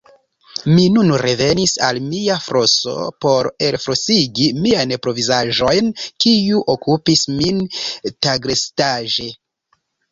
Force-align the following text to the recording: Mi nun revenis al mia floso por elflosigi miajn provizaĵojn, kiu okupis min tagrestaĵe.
Mi 0.75 0.85
nun 0.93 1.11
revenis 1.23 1.73
al 1.87 1.99
mia 2.05 2.37
floso 2.45 2.95
por 3.27 3.51
elflosigi 3.67 4.49
miajn 4.65 4.97
provizaĵojn, 5.05 5.95
kiu 6.27 6.67
okupis 6.77 7.27
min 7.39 7.63
tagrestaĵe. 8.27 9.33